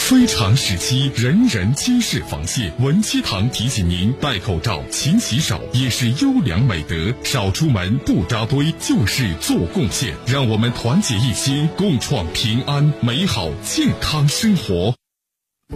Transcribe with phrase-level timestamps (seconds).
[0.00, 2.72] 非常时期，人人皆是防线。
[2.80, 7.14] 文七堂提醒您：戴口罩、勤洗手也是优良美德。
[7.22, 10.12] 少出门，不扎堆，就是做贡献。
[10.26, 14.94] 让我们团结一心，共创平安、美好、健康生活。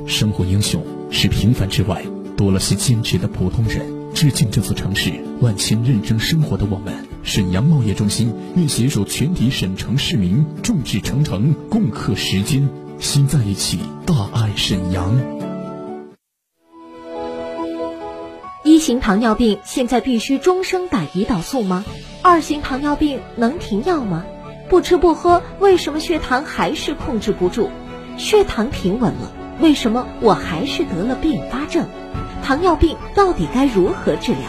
[0.08, 2.02] 生活英雄是平凡之外
[2.36, 3.86] 多了些坚持的普通人。
[4.14, 6.92] 致敬这座城市万千认真生活的我们。
[7.22, 12.68] 沈阳贸易中心愿携手全体沈城市民，众志成城，共克时艰。
[13.04, 15.14] 心在一起，大爱沈阳。
[18.64, 21.84] 一型糖尿病现在必须终生打胰岛素吗？
[22.22, 24.24] 二型糖尿病能停药吗？
[24.70, 27.68] 不吃不喝，为什么血糖还是控制不住？
[28.16, 31.86] 血糖平稳了，为什么我还是得了并发症？
[32.42, 34.40] 糖尿病到底该如何治疗？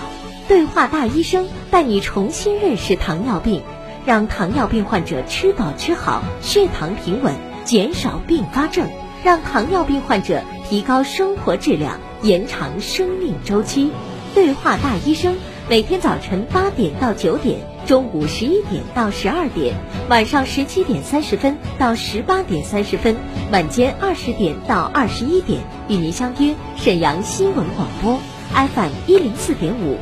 [0.47, 3.63] 对话大医生带你重新认识糖尿病，
[4.05, 7.35] 让糖尿病患者吃饱吃好，血糖平稳。
[7.65, 8.87] 减少并发症，
[9.23, 13.91] 让糖尿病患者提高生活质量，延长生命周期。
[14.35, 15.35] 对话大医生，
[15.67, 19.75] 每天早晨八点到九点，中午十一点到十二点，
[20.09, 23.15] 晚上十七点三十分到十八点三十分，
[23.51, 28.19] 晚间二十点到二十一点，与您相约沈阳新闻广播
[28.53, 29.97] FM 一零四点五，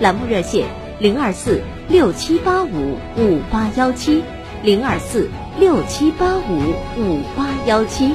[0.00, 0.66] 栏目热线
[1.00, 4.22] 零二四六七八五五八幺七
[4.62, 5.28] 零二四。
[5.58, 8.14] 六七八五五八幺七。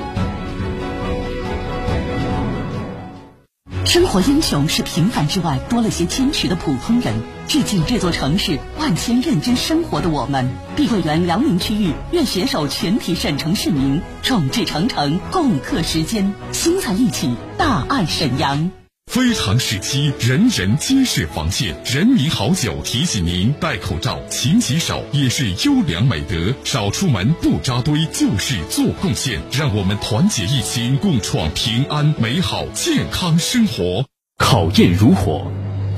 [3.84, 7.14] 生活英雄是平凡之外多了些坚持的普通人。
[7.48, 10.50] 致敬这座城市万千认真生活的我们。
[10.78, 18.72] 碧桂园辽宁区域愿携手全体沈城市民，众志成城，共克时艰，心在一起，大爱沈阳。
[19.14, 21.76] 非常时期，人人皆是防线。
[21.86, 26.52] 人民好酒提醒您：戴口罩、勤洗手也是优良美德。
[26.64, 29.40] 少出门，不扎堆，就是做贡献。
[29.52, 34.04] 让我们团结一心，共创平安、美好、健康生活。
[34.40, 35.46] 考验如火，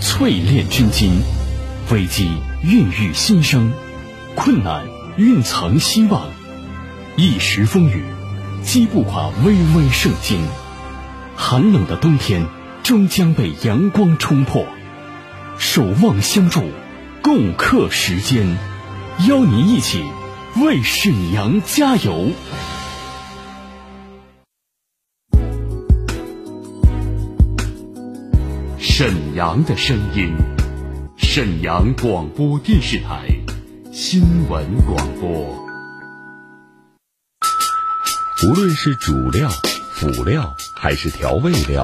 [0.01, 1.11] 淬炼军心；
[1.91, 2.29] 危机
[2.63, 3.71] 孕育新生，
[4.35, 4.85] 困难
[5.15, 6.27] 蕴藏希望。
[7.15, 8.03] 一时风雨，
[8.61, 10.45] 击不垮巍巍圣经。
[11.37, 12.45] 寒冷的冬天。
[12.85, 14.67] 终将被阳光冲破，
[15.57, 16.61] 守望相助，
[17.23, 18.59] 共克时艰，
[19.27, 20.05] 邀您一起
[20.63, 22.29] 为沈阳加油。
[28.77, 30.35] 沈阳的声音，
[31.17, 33.25] 沈阳广播电视台
[33.91, 35.57] 新闻广播。
[38.47, 39.49] 无论是主料、
[39.95, 41.83] 辅料还是调味料。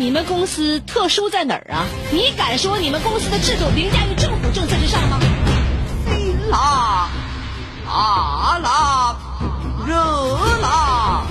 [0.00, 1.84] 你们公司特殊在哪儿啊？
[2.10, 5.20] 你敢说你们公司的制度凌驾于政府政策之上吗？
[6.48, 7.10] 辣，
[7.86, 9.14] 辣辣，
[9.86, 9.94] 热
[10.62, 11.22] 辣，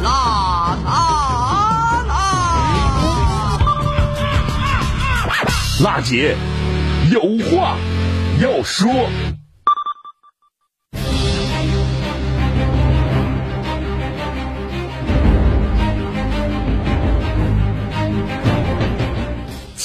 [0.00, 2.14] 辣辣辣！
[5.82, 6.36] 辣姐，
[7.10, 7.20] 有
[7.50, 7.76] 话
[8.40, 9.10] 要说。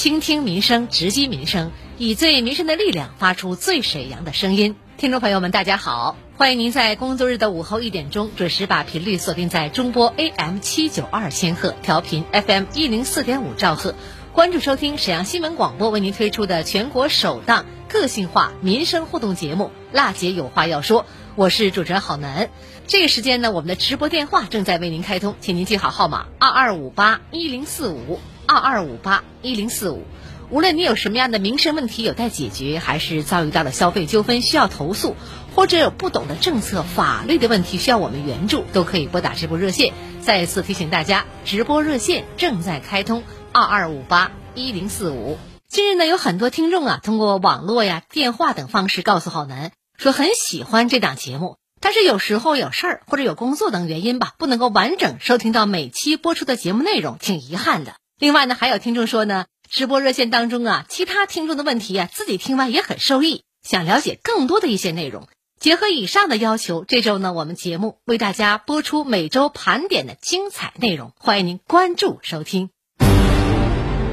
[0.00, 4.74] 倾听民生，直击民生，以最民生的力量发出最沈阳的声音。
[4.96, 13.94] 听众朋友们，大家好，欢迎您在工作日的午后一点钟准时把频率锁定在中波 AM 七九二千赫，调频 FM 一零四点五兆赫，
[14.32, 19.64] 关注收听沈阳新闻广播为您推出的全国首档个性化民生互动节目
[19.94, 21.02] 《辣姐有话要说》，
[21.34, 22.48] 我是主持人郝楠。
[22.86, 28.18] 这个时间呢，我们的直播电话正在为您开通，请您记好号码：二二五八一零四五。
[28.50, 30.02] 二二五八一零四五，
[30.50, 35.14] 无论你有什么样的民生问题有待解决，还是遭遇到了消费纠纷需要投诉，
[35.54, 39.94] 或者有不懂的政策法律的问题需要我们援助，都可以拨打直播热线。
[40.20, 45.38] 再次提醒大家，直播热线正在开通，二二五八一零四五。
[45.68, 49.70] 近日呢，有很多听众啊，通过网络呀、电话等方式告诉浩南。
[49.96, 57.92] 说很喜欢这档节目，但是有时候有事儿或者有工作等原因吧，不能够完整收听到每期播出的节目内容，挺遗憾的。
[58.20, 65.26] 另外呢，还有听众说呢，直播热线当中啊，其他听众的问题啊，自己听完也很受益，想了解更多的一些内容。
[65.58, 72.68] 结合以上的要求，这周呢，我们节目为大家播出每周盘点的精彩内容，欢迎您关注收听。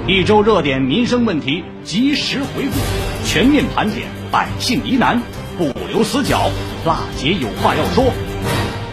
[0.08, 5.22] 一周热点民生问题及时回顾，全面盘点百姓疑难，
[5.58, 6.50] 不留死角。
[6.86, 8.06] 辣姐有话要说，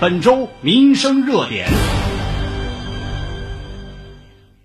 [0.00, 1.68] 本周民生热点。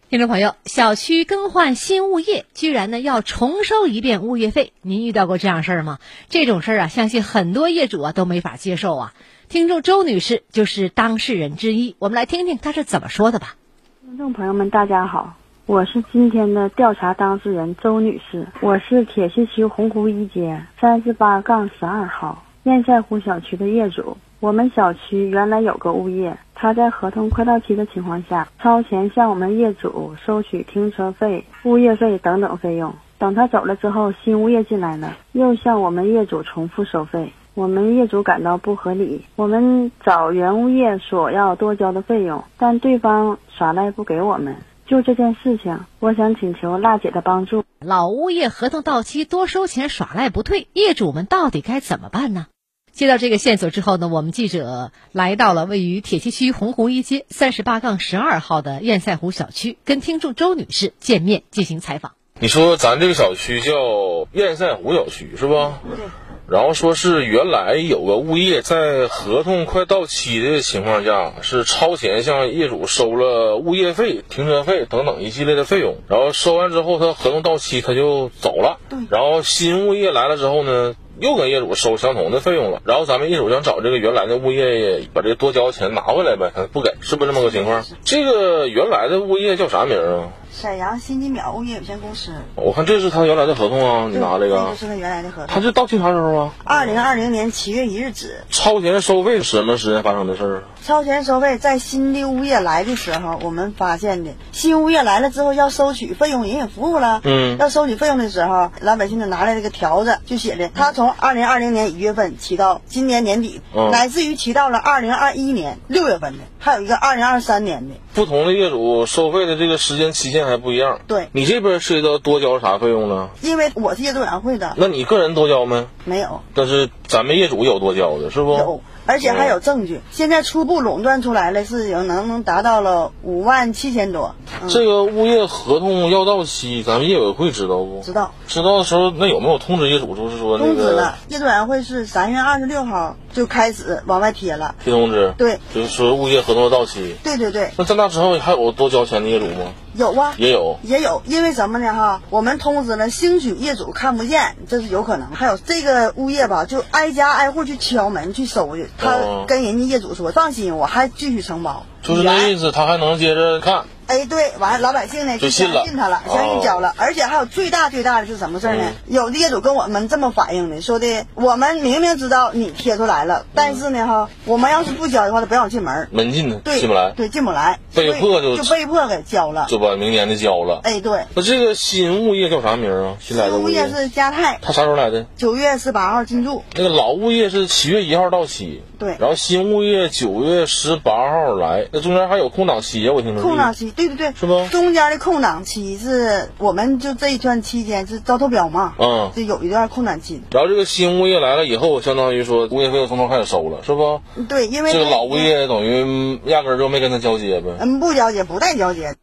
[0.10, 6.00] 听众朋友，小区更换新物业，居然呢要重收一遍物业费，您遇到过这样事儿吗？
[6.30, 9.14] 这种事儿啊，相信很多业主啊都没法接受啊。
[9.50, 13.56] 听众周女士就是当事人之一，我们来听听她是怎么说的吧。
[14.02, 15.36] 听众朋友们，大家好，
[15.68, 24.18] 我是今天的调查当事人周女士，我是铁西区洪湖一街三十八杠十二号燕赛湖小区的业主。
[24.40, 32.94] 我们小区原来有个物业，他在合同快到期的情况下，超前向我们业主收取停车费、物业费等等费用。
[33.18, 37.34] 等他走了之后，新物业进来了，又向我们业主重复收费。
[37.54, 44.56] 我们业主感到不合理，我们找原物业索要多交的费用，但对方耍赖不给我们。
[44.88, 47.66] 就这件事情，我想请求辣姐的帮助。
[47.82, 52.48] 老物业合同到期多收钱耍赖不退，业主们到底该怎么办呢？
[52.92, 62.14] 接到这个线索之后呢，我们记者来到了位于铁西区洪湖一街三十八杠十二号的堰塞湖小区，跟听众周女士见面进行采访。
[62.42, 65.82] 你说咱这个小区叫堰塞湖小区是吧？
[65.84, 66.06] 对。
[66.48, 75.98] 然后说是原来有个物业在合同快到期的情况下，是超前向业主收了物业费、停车费等等一系列的费用。
[76.08, 78.80] 然后收完之后，他合同到期他就走了。
[78.90, 78.98] 对。
[79.12, 80.96] 然后新物业来了之后呢？
[81.20, 87.84] 又跟业主收相同的费用了，然后咱们业主想找这个原来的物业把这个多交的钱拿回来呗，他不给，是不是这么个情况？
[88.04, 90.32] 这个原来的物业叫啥名啊？
[90.52, 92.32] 沈阳新金秒物业有限公司。
[92.56, 94.68] 我看这是他原来的合同啊，你拿这个？
[94.72, 95.48] 这是他原来的合同。
[95.48, 96.54] 他这到期啥时候啊？
[96.64, 98.44] 二零二零年七月一日止。
[98.50, 100.64] 超前收费是什么时间发生的事儿？
[100.84, 104.32] 超前收费在新的物业来的时候，我们发现的。
[104.52, 107.22] 新物业来了之后要收取费用，人也服务了。
[107.24, 107.58] 嗯。
[107.58, 113.62] 要收取费用的时候，老百姓就拿来这个条子，就写的他从二零二零年一月份起到今年年底，
[113.92, 117.96] 乃至于起到了二零二一年六月份的，还有一个二零二三年的。
[118.14, 121.00] 不同的业主收费的这个时间期限还不一样。
[121.08, 121.30] 对。
[121.32, 123.30] 你这边涉及到多交啥费用呢？
[123.42, 124.74] 因为我是业主委员会的。
[124.78, 125.88] 那你个人多交没？
[126.06, 126.42] 没有。
[126.54, 128.54] 但是咱们业主有多交的，是不？
[128.54, 128.82] 有。
[129.06, 134.36] 而且还有证据，现在初步垄断出来了，是有能能达到了五万七千多。
[134.68, 138.02] 这个物业合同要到期，咱们业委会知道不？
[138.04, 138.36] 知道。
[138.46, 140.16] 知道的时候，那有没有通知业主？
[140.16, 144.76] 就是说通知了，业主委员会是三月二十六号就开始往外贴了。
[144.84, 145.34] 贴通知。
[145.38, 145.60] 对。
[145.76, 147.16] 就是说物业合同要到期。
[147.24, 147.72] 对对对。
[147.76, 149.74] 那在那之后还有多交钱的业主吗？
[149.96, 150.34] 有啊。
[150.38, 150.80] 也有。
[150.84, 151.94] 也有，因为什么呢？
[151.94, 155.32] 哈，我们通知了，兴许业主看不见，这是有可能。
[155.32, 159.90] 还有这个物业吧，就挨家挨户去敲门去收去，他跟人家。
[159.90, 163.86] 业主说：“放心，我还继续承包。”就是那意思，他还能接着看。
[164.10, 166.96] 哎，对，完了，老百姓呢就相信他了，相信交了。
[166.98, 168.84] 而且还有最大最大的是什么事呢？
[169.06, 180.82] 有的业主跟我们这么反映的，说的我们明明知道你贴出来了，但是呢，哈，我们要是不交的话，他不让进门，门禁呢，对，进不来，对，进不来，被迫就就被迫给交了，就把明年的交了。
[180.84, 181.26] 哎，对。
[181.36, 183.18] 那这个新物业叫啥名啊？
[183.20, 184.58] 新来的物业是嘉泰。
[184.60, 185.28] 他啥时候来的？
[185.38, 186.64] 九月十八号进驻。
[186.74, 188.82] 那个老物业是七月一号到期。
[188.98, 189.16] 对。
[189.20, 193.14] 然后新物业九月十八号来，那中间还有空档期啊？
[193.14, 193.44] 我听说。
[193.44, 194.66] 空档期，对对对，是不？
[194.70, 200.42] 中间的空档期是我们就这一段期间是招投标嘛，嗯，就有一段空档期。
[200.52, 204.22] 然后这个新物业来了以后，相当于说物业费又从头开始收了，是不？
[204.48, 207.76] 对，因为这个老物业等于压根儿就没跟他交接呗。
[207.80, 209.16] 嗯，不交接，不带交接。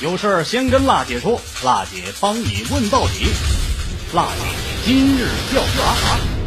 [0.00, 3.26] 有事儿先跟辣姐说，辣姐帮你问到底。
[4.14, 4.44] 辣姐
[4.84, 6.37] 今日调查。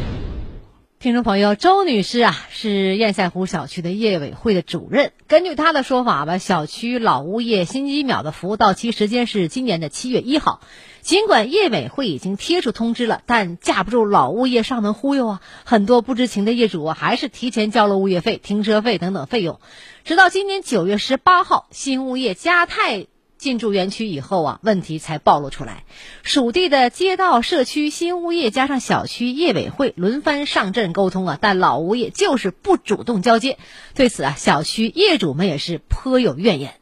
[1.02, 5.14] 听众朋友，周女士啊，是燕赛湖小区的业委会的主任。
[5.26, 10.62] 根据她的说法吧，小区老物业新机秒的服务到期时间是今年的七月一号。
[11.02, 19.60] 尽管业委会已经贴出通知了，但架不住老物业上门忽悠啊，很多不知情的业主啊，还是提前交了物业费、停车费等等费用。
[20.04, 23.08] 直到今年九月十八号，新物业嘉泰。
[23.42, 25.84] 进驻园区以后啊，问题才暴露出来。
[26.22, 33.58] 属地的街道、社区、新物业加上小区业委会轮番上阵沟通啊，但老物业就是不主动交接。
[33.96, 36.76] 对此啊，小区业主们也是颇有怨言。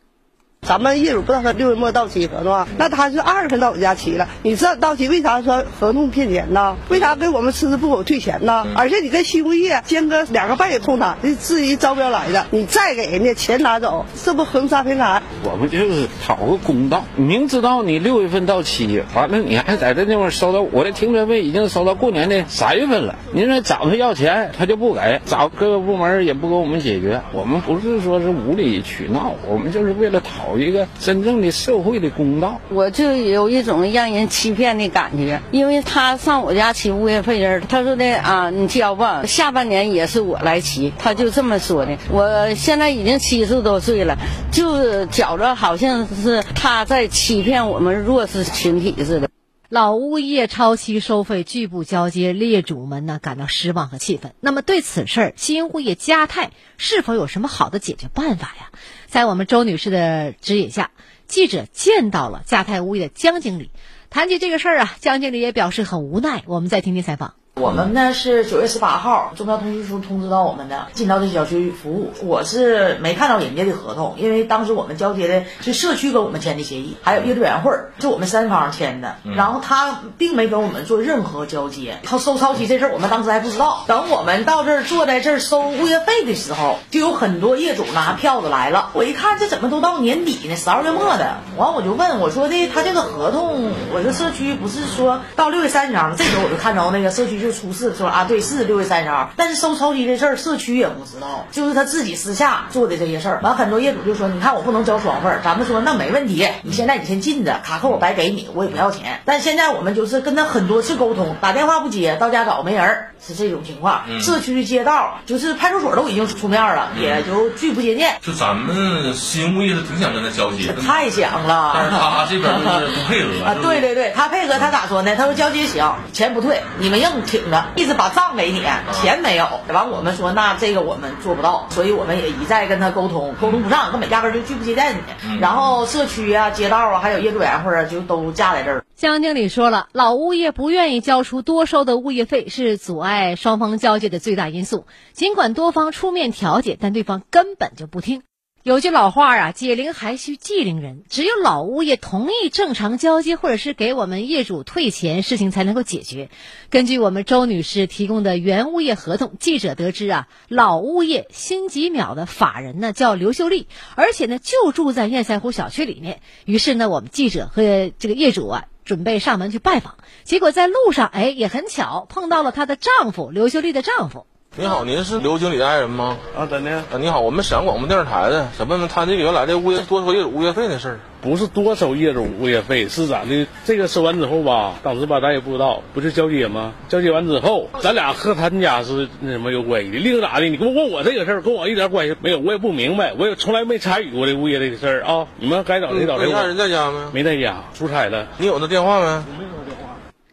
[0.62, 6.76] 咱们业主不知道他六月末到期合同啊，那他是二月份到我家期了，你知道到期为啥说合同骗钱呢？
[6.90, 8.68] 为啥给我们迟迟不给我退钱呢？
[8.76, 15.24] 而且你跟新物业间隔两个半月通谈，这质疑招标来的，你再给人家钱拿走，这不横杀平台？
[15.46, 30.60] 我们就是讨个公道，明知道你六月份到期，完了你还在这地方收到我的停车费已经收到过年的三月份了，您说找他要钱他就不给，找各个部门也不给我们解决，我们不是说是无理取闹，我们就是为了讨。
[30.60, 41.98] 一个真正的社会的公道，我就有一种让人欺骗的感觉，因为他上我家起物业费人，他说的啊，你交吧，下半年也是我来骑，他就这么说的。
[42.12, 44.18] 我现在已经七十多岁了，
[44.52, 49.30] 就觉着好像是他在欺骗我们弱势群体似的。
[49.70, 54.34] 老物业超期收费拒不交接，业主们呢感到失望和气愤。
[54.40, 58.72] 那么对此事儿，新物业嘉泰是否有什么好的解决办法呀？
[59.06, 60.90] 在我们周女士的指引下，
[61.28, 63.70] 记者见到了嘉泰物业的江经理。
[64.10, 66.44] 谈起这个事儿啊，江经理也表示很无奈。
[66.48, 67.36] 我们再听听采访。
[67.60, 82.00] 我们呢是九月十八号中标通知书通知到我们的进到这小区服务，我是没看到人家的合同，因为当时我们交接的是社区跟我们签的协议，还有业主委员会是我们三方签的，然后他并没跟我们做任何交接。
[82.04, 88.92] 他收超期这事儿我们当时还不知道，等我们到这儿坐在这儿收物业费的时候，就有很多业主拿票子来了。
[88.94, 96.16] 我一看这怎么都到年底呢，十二月末的，完我就问我说的他这个合同，我说社区不是说到六月三十号吗？
[96.18, 97.49] 这时候我就看着那个社区就。
[97.52, 103.40] 出事说啊，对，是六月三十号，但是收超级的事儿，社区也不知道，就是他自己私下做的这些事儿。
[103.44, 109.22] 完，很多业主就说，你看我不能交双份儿，咱们说那没问题，你现在你先进着，卡扣我白给你，我也不要钱。
[109.26, 114.04] 但现在我们就是跟他很多次沟通，打电话不接，到家找没人，是这种情况。
[114.22, 118.18] 社区街道就是派出所都已经出面了，也就拒不接见。
[118.22, 121.72] 就咱们新物业是挺想跟他交接，太想了。
[121.76, 125.16] 但是他这边就是不配合啊，对对对，他配合，他咋说呢？
[125.16, 127.66] 他说交接行，钱不退，你们硬挺着。
[127.76, 128.62] 意思把账给你，
[128.94, 129.48] 钱没有。
[129.70, 135.00] 完，我们说那这个我们做不到，所以我们也一再跟他沟通，沟通不上，根本压根就拒不接待你。
[135.40, 138.84] 然后社区啊、街道啊，还有业主委员会啊，就都架在这儿。
[138.96, 144.86] 江经理说了，老物业不愿意交出多收的物业费，是阻碍双方交接的最大因素。
[145.14, 148.24] 尽管多方出面调解，但对方根本就不听。
[148.70, 151.04] 有句老话啊，解铃还需系铃人。
[151.10, 156.30] 只有老物业同意正常交接，或者是给我们业主退钱，事情才能够解决。
[156.70, 166.22] 根据我们周女士提供的原物业合同，记者得知啊，老物业新吉秒的法人呢叫刘秀丽，而且呢就住在堰塞湖小区里面。
[166.46, 174.28] 于是呢，我们记者和这个业主啊准备上门去拜访，结果在路上哎也很巧碰到了她的丈夫刘秀丽的丈夫。
[174.58, 176.18] 你好，您是刘经理的爱人吗？
[176.36, 176.72] 啊，怎的。
[176.72, 181.00] 啊，你好，我们沈阳广播电视台的，想问问他这个原来的物业多收业主物业费的事儿。
[181.22, 183.46] 不是多收业主物业费，是咋的？
[183.64, 186.74] 这个收完之后吧，当时吧咱也不知道，不是交接吗？
[186.90, 190.00] 交接完之后，咱俩和他们家是那什么有关系的？
[190.00, 190.46] 另咋的？
[190.48, 195.28] 你给我问我这个事儿，跟我一点关系没有，我也不明白，我也从来没参与过这物业这个事儿啊。
[195.38, 196.34] 你们该找谁找谁。
[196.34, 197.12] 爱人在家吗？
[197.14, 198.28] 没在家，出差了。
[198.38, 199.06] 你有他电话没？
[199.38, 199.59] 没有。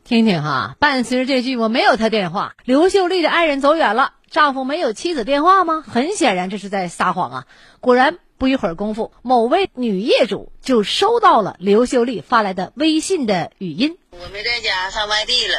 [0.07, 4.13] 听听哈，伴随着这句“我没有他电话”，刘秀丽的爱人走远了。
[4.31, 5.83] 丈夫没有妻子电话吗？
[5.85, 7.47] 很显然这是在撒谎啊！
[7.81, 13.99] 果然不一会儿功夫，某位女业主就收到了刘秀丽发来的微信的语音。
[14.13, 15.55] 我没在家，上外地了。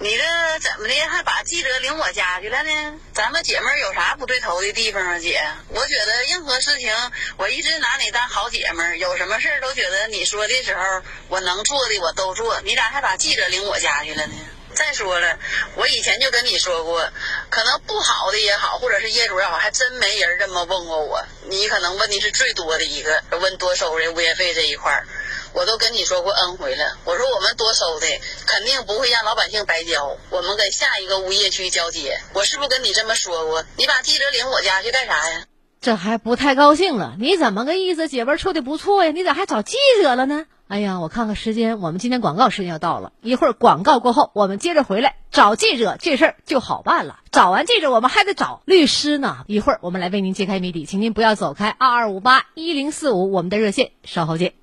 [0.00, 0.24] 你这
[0.58, 3.00] 怎么的，还把记者领我家去了呢？
[3.14, 5.40] 咱们姐妹有啥不对头的地方啊，姐？
[5.68, 6.92] 我觉得任何事情，
[7.36, 10.82] 我一直拿你当好姐妹，有什么事儿都觉得你说的时候，
[11.28, 12.60] 我能做的我都做。
[12.62, 14.34] 你咋还把记者领我家去了呢？
[14.74, 15.38] 再说了，
[15.76, 17.08] 我以前就跟你说过，
[17.48, 21.24] 可能不好的也好，或者是业主也好，还真没人这么问过我。
[21.44, 25.06] 你可能问的是最多的一个，问多收的物业费这一块儿，
[25.54, 26.98] 我都跟你说过 N 回了。
[27.04, 28.06] 我说我们多收的，
[28.46, 32.18] 肯定不会让老百姓白交，我们跟下一个物业去交接。
[32.34, 33.64] 我是不是跟你这么说过？
[33.76, 35.44] 你把记者领我家去干啥呀？
[35.80, 37.14] 这还不太高兴了？
[37.18, 38.08] 你怎么个意思？
[38.08, 40.46] 姐们处的不错呀，你咋还找记者了呢？
[40.66, 43.12] 哎呀，我看看时间，我们今天广告时间要到了。
[43.20, 47.20] 一会儿广告过后，我们接着回来找记者，这事儿就好办了。
[47.30, 49.44] 找完记者，我们还得找律师呢。
[49.46, 51.68] 一会儿我们来为您揭开谜底，请您不要走开。
[51.68, 54.54] 二二五八一零四五，我们的热线，稍后见。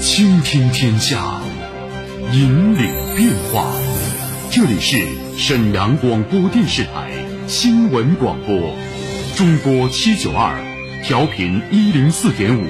[0.00, 1.42] 倾听天下，
[2.32, 3.70] 引领变化。
[4.50, 4.96] 这里是
[5.36, 7.10] 沈阳广播电视台
[7.46, 8.74] 新闻广播，
[9.36, 10.58] 中波七九二，
[11.04, 12.64] 调频一零四点五。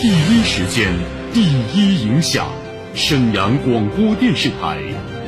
[0.00, 0.94] 第一时间，
[1.32, 1.42] 第
[1.74, 2.46] 一影响，
[2.94, 4.78] 沈阳广播电视台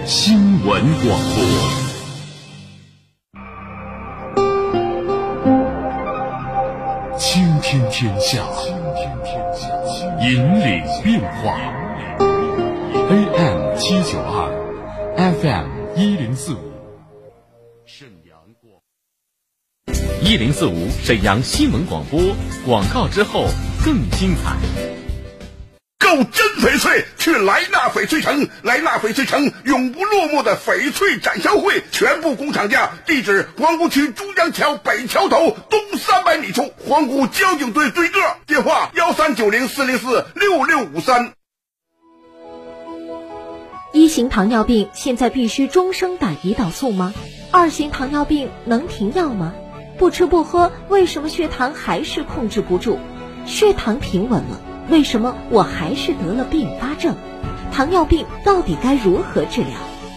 [0.07, 1.43] 新闻广播。
[7.19, 7.81] 倾听。
[7.91, 8.41] 天下，
[10.21, 11.59] 引领变化。
[13.11, 14.49] AM 七九二
[15.19, 16.73] ，FM 一零四五，
[17.85, 18.81] 沈阳广
[20.23, 22.19] 一零四五沈阳新闻广播
[22.65, 23.45] 广告之后
[23.85, 24.57] 更精彩。
[25.99, 28.49] 够真翡翠，去莱纳翡翠城。
[28.63, 32.91] 莱纳翡翠城永不落幕的翡翠展销会，全部工厂价。
[33.07, 38.21] 地址：皇姑区珠江桥北桥头东三百米处，皇姑交警队对个。
[38.47, 41.33] 电话：幺三九零四零四六六五三。
[43.95, 47.15] 一型糖尿病现在必须终生打胰岛素吗？
[47.51, 49.55] 二型糖尿病能停药吗？
[49.97, 52.99] 不吃不喝，为什么血糖还是控制不住？
[53.47, 54.61] 血糖平稳了。
[54.89, 57.17] 为什么我还是得了并发症？
[57.73, 59.71] 糖尿病到底该如何治疗？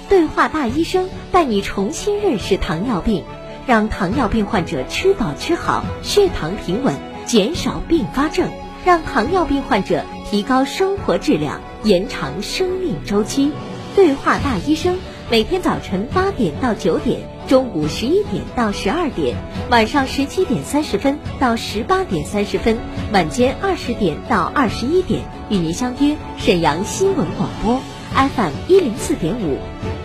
[0.09, 3.23] 对话大医生带你重新认识糖尿病，
[3.65, 6.95] 让糖尿病患者吃饱吃好，血糖平稳，
[7.25, 8.49] 减少并发症，
[8.85, 13.51] 让糖尿病患者提高生活质量，延长生命周期。
[13.95, 14.97] 对话大医生
[15.29, 17.19] 每天早晨八点到九点。
[17.49, 19.35] 中午十一点到十二点，
[19.69, 22.77] 晚上十七点三十分到十八点三十分，
[23.13, 27.81] 晚间二十点到二十一点，与您相约沈阳新闻广播
[28.13, 29.57] FM 一零四点五，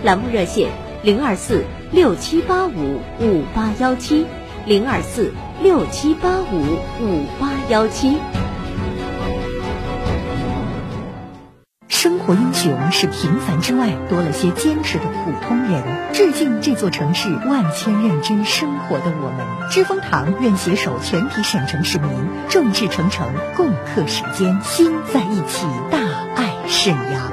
[0.04, 0.70] 栏目热线
[1.02, 4.26] 零二四六七八五五八幺七
[4.66, 6.62] 零二四六七八五
[7.00, 8.18] 五八幺七。
[12.26, 15.82] 活英雄是平凡之外多了些坚持的普通人。
[16.12, 19.70] 致敬这座城市万千认真生活的我们。
[19.70, 22.10] 知蜂堂愿携手全体沈城市民，
[22.48, 25.98] 众志成城，共克时艰，心在一起，大
[26.36, 27.31] 爱沈阳。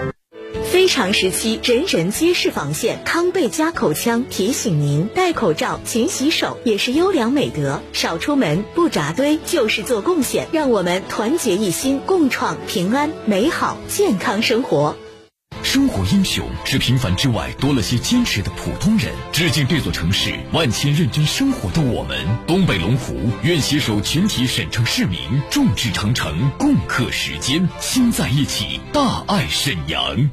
[0.79, 3.03] 非常时期，人人皆是防线。
[3.03, 7.81] 康贝佳口腔提醒您：戴口罩、勤洗手也是优良美德。
[7.91, 10.47] 少出门，不扎堆，就是做贡献。
[10.53, 14.95] 让我们团结一心，共创平安、美好、健康生活。
[15.63, 19.11] 生活英雄是平凡之外多了些坚持的普通人。
[19.33, 22.17] 致敬这座城市万千认真生活的我们。
[22.47, 25.19] 东北龙湖愿携手全体沈城市民，
[25.51, 30.29] 众志成城，共克时艰，心在一起，大爱沈阳。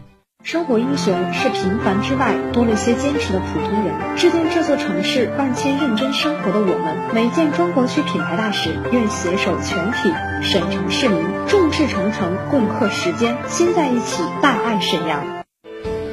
[0.46, 4.16] 生活英雄是平凡之外多了些坚持的普通人。
[4.16, 7.12] 致敬这座城市万千认真生活的我们。
[7.12, 15.44] 每件中国区品牌大使愿携手全体沈城市民，众志成城，共克时艰，心在一起，大爱沈阳。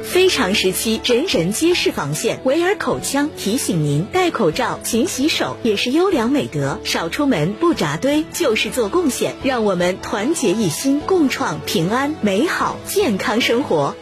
[0.02, 2.40] 非常时期，人人皆是防线。
[2.42, 6.80] 维尔口腔提醒您：戴口罩、勤洗手也是优良美德。
[6.82, 9.36] 少出门，不扎堆，就是做贡献。
[9.44, 13.94] 让我们团结一心，共创平安、美好、健康生活。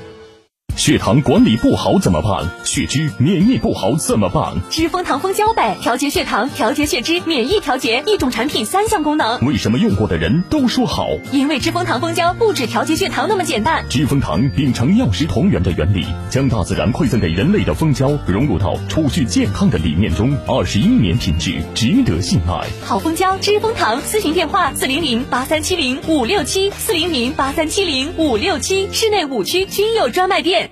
[0.82, 2.44] 血糖管理不好怎么办？
[2.64, 4.52] 血脂、免疫不好怎么办？
[4.68, 9.38] 知蜂糖蜂胶呗，调节血糖、调节血脂、免疫调节，一种产品三项功能。
[9.46, 11.06] 为什么用过的人都说好？
[11.30, 13.84] 因为知蜂糖蜂胶不止调节血糖那么简单。
[13.88, 22.66] 知蜂糖秉承药食同源的原理，将大自然馈赠给人类的蜂胶融入到储蓄健康的理念中，二十一年品质，值得信赖。
[22.84, 24.02] 好蜂胶，知蜂糖。
[24.02, 30.71] 咨询电话：四零零八三七零五六七，四零零八三七零五六七，室内五区均有专卖店。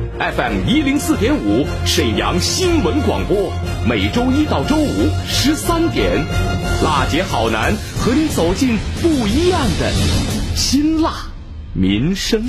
[0.21, 3.51] FM 一零四点五，沈阳新闻广播，
[3.89, 6.23] 每周一到周五十三点，
[6.83, 9.91] 辣姐好男和你走进不一样的
[10.55, 11.25] 辛辣
[11.73, 12.45] 民生。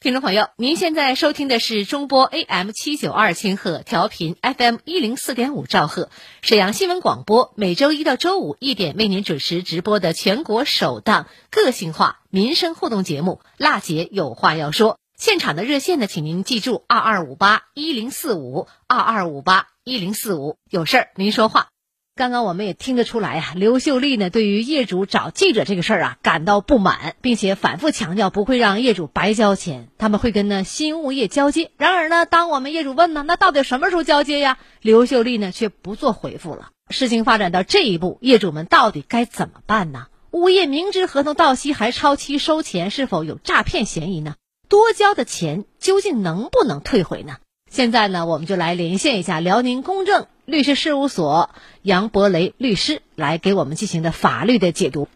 [0.00, 6.08] 听众朋友，您现在收听的是中波 AM 七九二千赫调频 FM 一零四点五兆赫，
[6.40, 14.94] 沈阳新闻广播，每周一到周五一点为您准时直播的全国首档个性化民生互动节目《辣姐有话要说》。
[15.18, 21.70] 现场的热线呢，请您记住二二五八一零四五二二五八一零四五，有事儿您说话。
[22.14, 31.72] 刚刚我们也听得出来呀，刘秀丽呢对于业主找记者这个事儿啊感到不满，并且反复强调不会让业主白交钱，他们会跟呢新物业交接。
[31.78, 34.56] 然而呢，当我们业主问呢，那到底什么时候交接呀？
[34.80, 36.68] 刘秀丽呢却不做回复了。
[36.90, 40.06] 事情发展到这一步，业主们到底该怎么办呢？
[40.30, 44.36] 物业明知合同到期还超期收钱，是否有诈骗嫌疑呢？
[44.68, 47.36] 多交的钱究竟能不能退回呢？
[47.70, 51.50] 现在呢，我们就来连线一下辽宁公正律师事务所
[51.82, 55.08] 杨博雷律师，来给我们进行的法律的解读。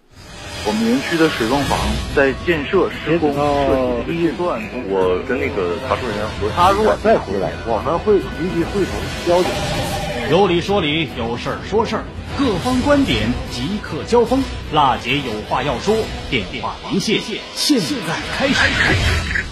[0.64, 1.78] 我们园区的水泵房
[2.14, 8.92] 在建设施工设计阶段，我跟那个查收人员核他如果再回来，我们会立即会同
[9.26, 10.01] 交警。
[10.30, 12.04] 有理说理，有事儿说事儿，
[12.38, 14.42] 各方观点即刻交锋。
[14.72, 15.96] 辣姐有话要说，
[16.30, 17.20] 电话连线，
[17.54, 19.44] 现在开始。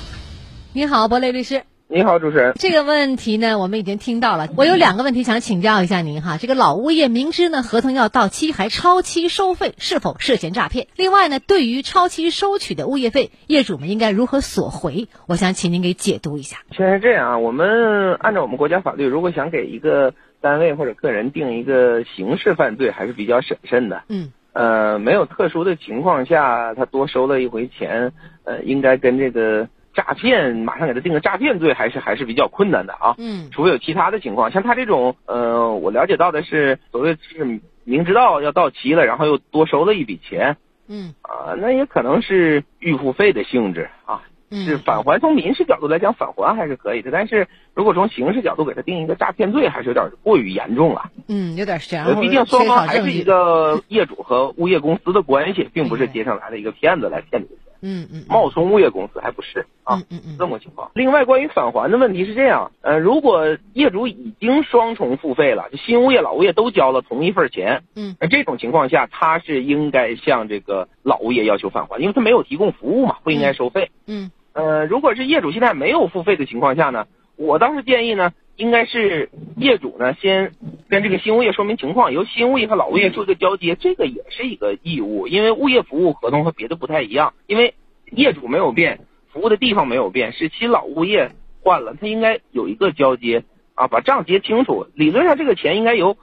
[0.72, 1.64] 你好，博雷律师。
[1.88, 2.52] 你好，主持人。
[2.54, 4.48] 这个问题呢，我们已经听到了。
[4.56, 6.38] 我有两个问题想请教一下您哈。
[6.38, 10.86] 这个老物业明知呢合同要到期还超期收费，是否涉嫌诈骗？
[10.94, 15.08] 另外呢，对于超期收取的物业费，业主们应该如何索回？
[15.26, 16.58] 我想请您给解读一下。
[16.76, 24.02] 现在是这样啊，我们按照我们国家法律，如果想给一个单位或者个人定一个刑事犯罪，还是比较审慎的。
[24.08, 24.32] 嗯。
[24.52, 28.12] 呃，没有特殊的情况下，他多收了一回钱，
[28.44, 29.68] 呃，应该跟这个。
[29.92, 45.18] 诈骗马上给他定个诈骗罪还是还是比较困难的啊，嗯，除非有其他的情况，像他这种，呃，我了解到的是所谓是明知道要到期了，然后又多收了一笔钱，嗯，啊，那也可能是预付费的性质啊，是返还。
[45.20, 51.10] 从民事角度来讲，返还还是可以的，但是如果从刑事角度给他定一个诈骗罪，还是有点过于严重了。
[51.28, 52.20] 嗯，有点是这样。
[52.20, 57.70] 毕竟双方还是一个业主和物业公司的关系，并不是街上来的一个骗子来骗你的钱。
[57.82, 59.96] 嗯嗯，冒充物业公司还不是啊？
[59.96, 60.90] 嗯嗯嗯，这么个情况。
[60.94, 73.90] 另外，关于返还的问题是这样，呃，如果业主已经双重付费了，就新物业、老物业都交了同一份钱，嗯，那这种情况下，他是应该向这个老物业要求返还，因为他没有提供服务嘛，不应该收费。
[74.06, 80.52] 嗯，呃，如果是业主现在没有付费的情况下呢，我倒是建议呢，应该是业主呢先
[80.88, 87.74] 跟这个新物业说明情况，由新物业和老物业做一个交接，这个也是一个义务，因为物业服务合同和别的不太一样，因为。
[88.12, 91.30] 业主没有变，服务的地方没有变，是新老物业
[91.62, 93.44] 换了，他应该有一个交接
[93.76, 94.88] 啊，把账结清楚。
[94.96, 96.16] 理论上这个钱应该由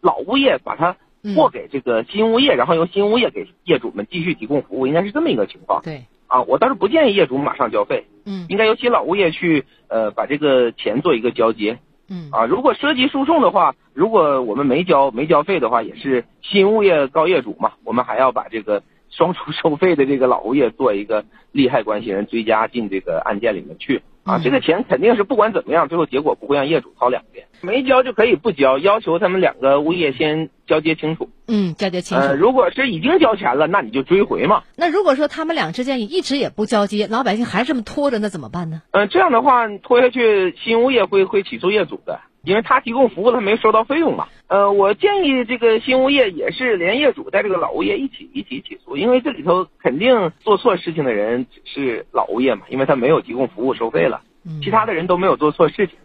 [0.00, 0.96] 老物业把它
[1.36, 5.82] 货给这个新物业，然后由新物业给业主们继续提供服务，应该是这么一个情况。
[5.82, 18.82] 对，啊，我倒是不建议业主马上交费，嗯，应该由新老物业去呃把这个钱做一个交接，嗯，啊，如果涉及诉讼的话，如果我们没交没交费的话，也是新物业告业主嘛，我们还要把这个。
[19.10, 31.30] 双重 收费的这个老物业做一个利害关系人追加进这个案件里面去啊，这个钱肯定是不管怎么样，最后结果不会让业主掏两遍，没交就可以不交，要求他们两个物业先交接清楚。
[31.46, 32.22] 嗯，交接清楚。
[32.22, 34.62] 呃，如果是已经交钱了，那你就追回嘛。
[34.76, 38.82] 那如果说他们俩之间一直也不交接，老百姓还这么拖着，那怎么办呢？
[38.90, 42.20] 嗯，这样的话拖下去，新物业会会起诉业主的。
[42.42, 44.28] 因为他提供服务，他没收到费用嘛。
[44.46, 54.22] 呃，我建议这个新物业也是连业主带这个老物业一起一起起诉，因为这里头肯定做错事情的人是老物业嘛，因为他没有提供服务收费了，
[54.62, 55.96] 其他的人都没有做错事情。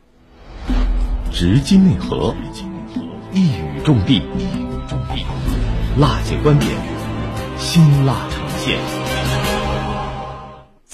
[1.31, 2.35] 直击内核，
[3.31, 4.21] 一语中的，
[5.97, 6.69] 辣姐观点，
[7.57, 9.02] 辛辣呈现。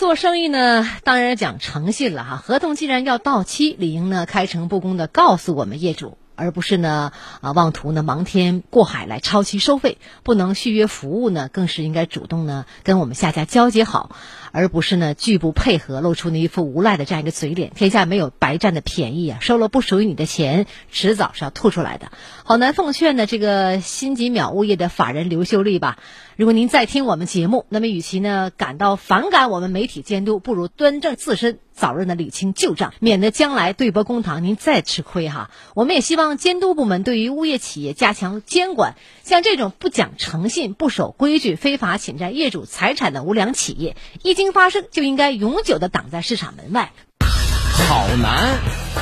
[0.09, 2.37] 做生意呢，当然讲诚信了哈。
[2.37, 9.99] 合同既然要到期，理应呢开诚布公的告诉我们业主，而不是呢啊妄图呢瞒天过海来超期收费。
[10.23, 14.15] 不能续约服务呢，更是应该主动呢跟我们下家交接好。
[14.51, 17.69] 而不是呢拒不配合，露出那一副无赖的这样一个嘴脸。
[17.75, 19.37] 天下没有白占的便宜啊！
[19.41, 22.11] 收了不属于你的钱，迟早是要吐出来的。
[22.43, 25.99] 好难奉劝呢，这个新吉淼物业的法人刘秀丽吧。
[26.39, 35.51] 如果您在听我们节目，那么与其呢感到反感我们媒体监督，不如端正自身，早日呢理清旧账，免得将来对簿公堂，您再吃亏哈。
[35.75, 44.33] 我们也希望监督部门对于物业企业加强监管，像这种不讲诚信、不守规矩、非法侵占业主财产的无良企业，一。
[44.33, 46.93] 经发生就应该永久的挡在市场门外。
[47.19, 48.57] 好男，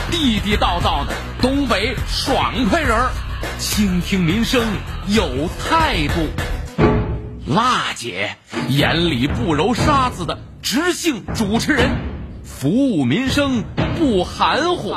[0.09, 3.11] 地地道道的东北爽快人儿，
[3.59, 4.65] 倾听民生
[5.07, 6.56] 有态度。
[7.47, 8.35] 辣姐
[8.67, 11.89] 眼里不揉沙子的直性主持人，
[12.43, 13.63] 服务民生
[13.97, 14.91] 不含糊。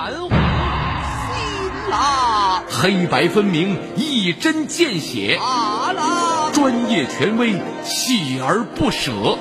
[1.88, 5.38] 辣，黑白分明，一针见血。
[5.38, 7.52] 辣，专业权威，
[7.84, 9.38] 锲而不舍。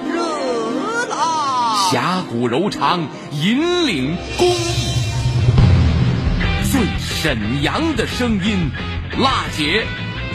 [1.89, 4.93] 侠骨柔肠，引领公益，
[6.71, 8.69] 最沈阳的声音，
[9.17, 9.83] 辣姐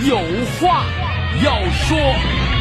[0.04, 0.16] 有
[0.58, 0.82] 话
[1.44, 2.53] 要说。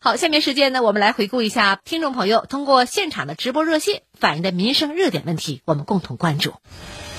[0.00, 6.54] 好，下面时间呢，我们来回顾一下听众朋友通过现场的直播热线反映的民生热点问题，我们共同关注。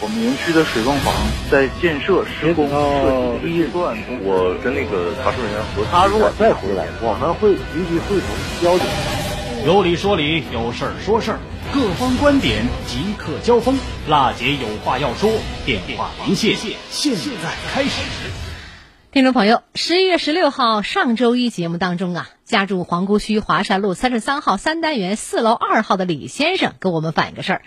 [0.01, 1.13] 我们园区的水泵房
[1.51, 8.29] 在建设施工设计预算，我跟那个查收人员核他如果再回来，我们会立即会同
[8.63, 8.87] 交警。
[9.65, 11.39] 有理说理，有事儿说事儿，
[11.73, 13.77] 各方观点即刻交锋。
[14.07, 15.29] 辣姐有话要说，
[15.65, 16.55] 电话连线，
[16.89, 18.01] 现在开始。
[19.11, 27.61] 听众朋友，十一月十六号上周一节目当中啊，家住皇姑区华山路三十三号三单元四楼二号的李先生跟我们反映个事儿。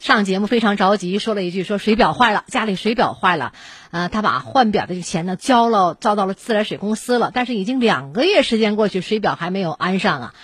[0.00, 3.52] 上节目非常着急，说了一句说水表坏了，家里水表坏了，
[3.92, 10.34] 呃，他把换表的钱呢交了，交到了自来水公司了，但是已经两个月时间过去，水表还没有安上啊。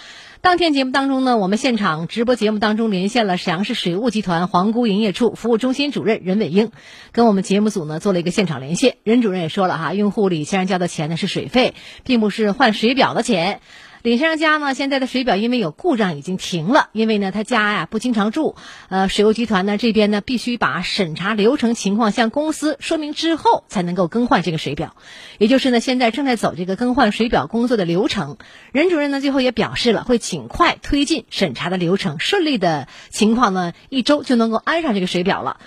[0.42, 6.70] 当天节目当中呢，我们现场直播节目当中连线了沈阳市水务集团皇姑营业处服务中心主任任伟英，
[7.12, 8.96] 跟我们节目组呢做了一个现场连线。
[9.05, 11.74] 任主任也说了哈，用户李先生交的钱呢是水费，
[12.05, 13.61] 并不是换水表的钱。
[14.03, 18.57] 李先生家呢，现在的水表因为有故障已经停了，因为呢他家呀不经常住，
[18.89, 24.97] 呃，水务集团呢这边呢必须把审查流程情况向公司说明之后才能够更换这个水表，
[25.37, 28.39] 也就是呢现在正在走这个更换水表工作的流程。
[28.73, 35.59] 任主任呢最后也表示了会尽快推进审查的流程，顺利的情况呢一周就能够安上这个水表了。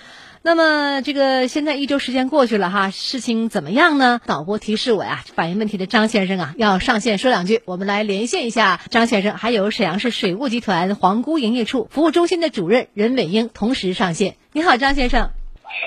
[0.46, 4.20] 那么这个现在一周时间过去了哈，事情怎么样呢？
[4.26, 14.36] 导播提示我呀，反映问题的张先生啊要上线说两句，我们来连线一下张先生，还有沈阳市水务集团皇姑营业处服务中心的主任任伟英同时上线。
[14.52, 15.30] 你好，张先生。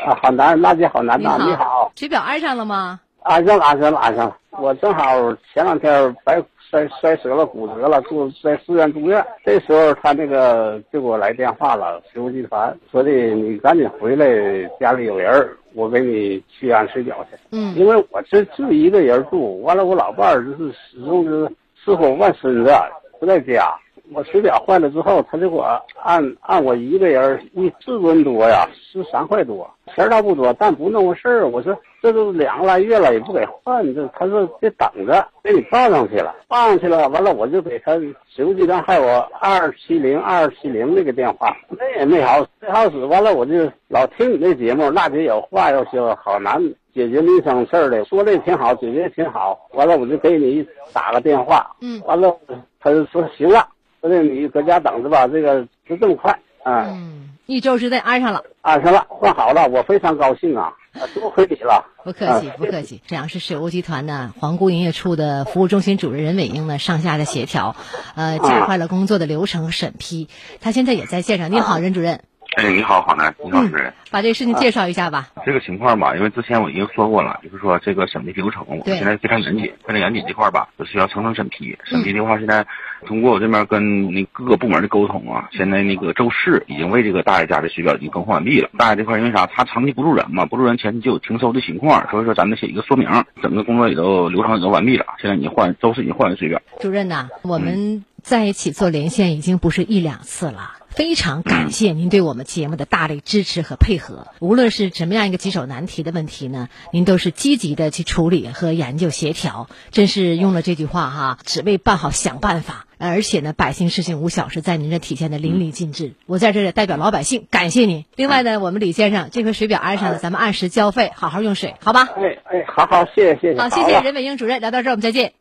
[0.08, 1.38] 啊，好难，娜姐好难呐！
[1.40, 3.02] 你好，水表安上了吗？
[3.22, 4.38] 安上了，安上了，安上了。
[4.50, 6.44] 我正好前两天白。
[6.70, 9.26] 摔摔折了，骨折了，住在市院住院。
[9.46, 17.38] 这时候他那个就给我来电话了，石油集团说的，你赶紧回来，家里有人，我给你去安水表去。
[17.52, 21.50] 嗯，因为我这就一个人住，完了我老伴儿就是始终是
[21.86, 22.72] 伺候外孙子，
[23.20, 23.74] 不在家。
[24.14, 25.64] 我水表坏了之后，他就给我
[26.02, 31.48] 按按我一个人一四吨多呀，十三块多，钱倒不多，但不那么事儿。
[31.48, 42.98] 我说这都两个来月了，也不给换，这他说得等着，给你报上去了，报上去了，完了我就给他水务集团还有二七零二七零那个电话，那也没好没好使。
[43.06, 46.62] 完了我就老听你那节目，娜姐有话要说，好难
[46.94, 49.68] 解决民生事儿的，说的挺好，解决挺好。
[49.74, 52.36] 完了我就给你打个电话，嗯，完了
[52.80, 53.68] 他就说行了。
[54.08, 56.32] 说的你搁家等着吧，这个不这么快
[56.64, 56.86] 啊！
[56.90, 60.74] 嗯，一周之内安上了，安上了，换好了，我非常高兴啊！
[61.14, 63.02] 多亏你了， 不客气，不客气。
[63.08, 67.76] 沈阳市水务集团呢，皇姑营业处的服务中心主任任伟英呢，上下的协调，
[68.16, 70.28] 呃，加快了工作的流程和审批。
[70.62, 71.52] 他现在也在线上。
[71.52, 72.22] 你好，任主任。
[72.58, 73.94] 哎，你好，好男，你好，主任。
[74.10, 75.30] 把这个事情介绍一下吧。
[75.46, 81.78] 这个情况吧，因为之前我已经说过了，就是说这个审批流程，我们现在非常严谨，非常严谨这块吧，就需要层层审批。
[81.84, 82.66] 审批的话，现在
[83.06, 88.72] 通过我这边跟那各个部门的沟通啊，现在那个周四已经为这个大爷家的水表已经更换完毕了。
[88.76, 89.46] 大爷这块因为啥？
[89.46, 93.08] 他长期不住人嘛，不住人前期就有停收的情况，所以说咱们写一个说明，
[93.44, 95.06] 整个工作也都流程也都完毕了。
[95.22, 96.60] 现在已经换，周四已经换完水表。
[96.80, 100.72] 主任呐，我们在一起做连线已经不是一两次了。
[100.98, 104.26] 非常感谢您对我们节目的大力支持和配合。
[104.40, 109.70] 无论是什么样一个棘手难题的问题呢，您都是积极的去处理和研究协调。
[109.92, 112.88] 真是用了这句话哈，只为办好想办法。
[112.98, 116.14] 而且呢，百姓事情无小事，在您这体现的淋漓尽致。
[116.26, 118.06] 我在这里代表老百姓感谢您。
[118.16, 122.10] 另外呢，我们李先生这回水表安上了，咱们按时交费，好好用水，好吧？
[122.16, 123.60] 哎哎，好好，谢谢谢谢。
[123.62, 125.37] 好，谢谢任伟英主任，聊到这儿我们再见。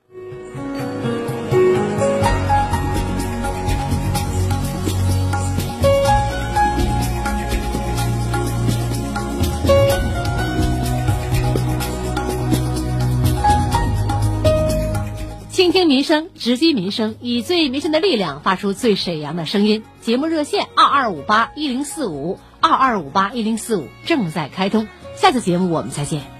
[15.86, 19.82] 民生，直击民生，以最民生的力量发出最沈阳的声音。
[20.00, 24.86] 节目热线二二五八一零四五二二五八一零四五正在开通。
[25.16, 26.35] 下次节目我们再见。